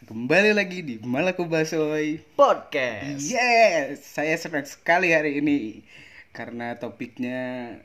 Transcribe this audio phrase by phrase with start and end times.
[0.00, 3.20] Kembali lagi di Malaku Basoy podcast.
[3.20, 5.84] Yes, saya senang sekali hari ini
[6.32, 7.76] Karena topiknya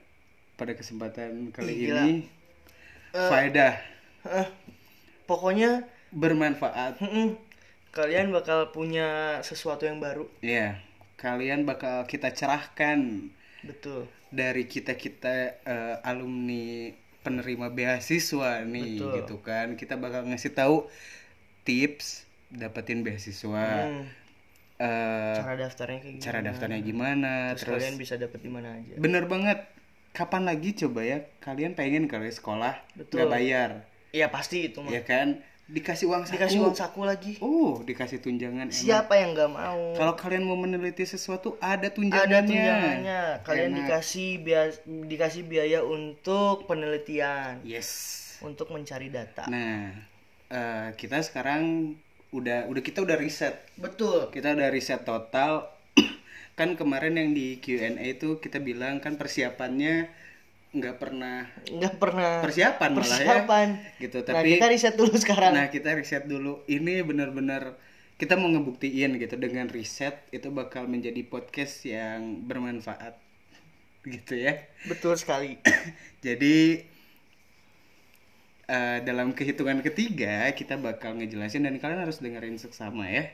[0.56, 2.02] pada kesempatan kali Ih, gila.
[2.08, 2.14] ini
[3.16, 3.30] Eh.
[3.32, 3.80] Faedah,
[4.28, 4.48] Eh,
[5.24, 7.00] pokoknya bermanfaat
[7.92, 10.28] kalian bakal punya sesuatu yang baru.
[10.40, 10.84] Ya,
[11.16, 13.32] kalian bakal kita cerahkan
[13.63, 14.08] Betul.
[14.32, 16.91] Dari kita-kita eh, alumni
[17.23, 19.12] penerima beasiswa nih Betul.
[19.20, 20.88] gitu kan Kita bakal ngasih tahu
[21.66, 24.05] tips dapetin beasiswa Hmm,
[24.77, 26.23] eh, cara daftarnya kayak gimana?
[26.23, 28.94] cara daftarnya gimana Terus, terus kalian bisa dapet di mana aja.
[28.95, 29.59] bener banget
[30.12, 33.20] kapan lagi coba ya kalian pengen kali sekolah Betul.
[33.20, 33.72] nggak bayar
[34.09, 34.88] Iya pasti itu mah.
[34.89, 37.34] ya kan dikasih uang saku Dikasih uang saku lagi.
[37.41, 38.70] oh dikasih tunjangan.
[38.70, 39.91] Siapa yang nggak mau?
[39.91, 43.22] kalau kalian mau meneliti sesuatu ada Ada tunjangannya tunjangannya.
[43.41, 43.80] Kalian Enak.
[43.81, 47.89] dikasih biaya dikasih biaya untuk penelitian, yes
[48.39, 49.47] untuk mencari data.
[49.47, 49.89] nah
[50.49, 51.95] eh, kita sekarang
[52.30, 54.27] udah udah kita udah riset Betul.
[54.30, 55.72] kita udah riset total
[56.59, 60.11] kan kemarin yang di Q&A itu kita bilang kan persiapannya
[60.72, 63.67] nggak pernah Nggak pernah persiapan, malah persiapan.
[63.72, 65.52] ya gitu Nah, tapi kita riset dulu sekarang.
[65.53, 67.80] nah kita riset dulu ini benar-benar
[68.16, 73.16] kita mau ngebuktiin gitu dengan riset itu bakal menjadi podcast yang bermanfaat
[74.06, 75.56] gitu ya Betul sekali.
[76.25, 76.84] jadi
[78.69, 83.31] eh, dalam kehitungan ketiga kita bakal ngejelasin dan kalian harus dengerin seksama ya.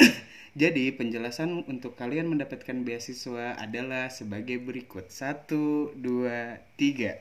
[0.60, 5.12] Jadi penjelasan untuk kalian mendapatkan beasiswa adalah sebagai berikut.
[5.12, 7.20] Satu dua tiga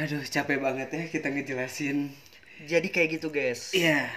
[0.00, 2.08] Aduh, capek banget ya kita ngejelasin.
[2.64, 3.76] Jadi kayak gitu guys.
[3.76, 4.08] Iya,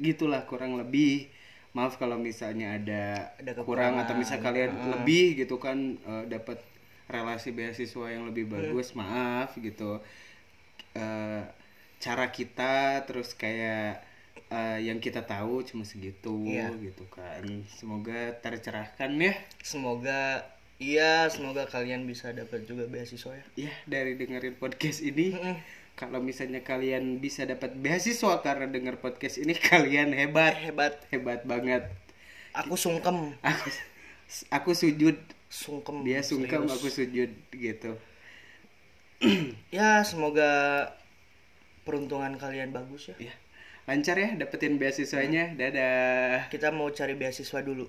[0.00, 1.28] gitulah kurang lebih.
[1.76, 6.56] Maaf kalau misalnya ada, Ada kurang atau misal kalian lebih gitu kan eh, dapat
[7.12, 10.00] relasi beasiswa yang lebih bagus, maaf gitu.
[10.96, 11.42] Eh,
[12.00, 14.00] cara kita terus kayak
[14.48, 16.72] eh, yang kita tahu cuma segitu Iya.
[16.80, 17.44] gitu kan.
[17.68, 19.36] Semoga tercerahkan ya.
[19.60, 23.44] Semoga iya, semoga kalian bisa dapat juga beasiswa ya.
[23.68, 25.32] Ya, dari dengerin podcast ini
[25.96, 30.94] kalau misalnya kalian bisa dapat beasiswa karena denger podcast ini kalian hebat Hebat.
[31.08, 31.88] hebat banget
[32.52, 33.68] Aku sungkem, aku
[34.48, 35.16] aku sujud
[35.48, 36.04] sungkem.
[36.04, 36.76] dia sungkem serius.
[36.76, 37.92] aku sujud gitu
[39.76, 40.50] Ya, semoga
[41.84, 43.32] peruntungan kalian bagus ya.
[43.32, 43.34] ya
[43.86, 47.86] lancar ya dapetin beasiswanya dadah Kita mau cari beasiswa dulu.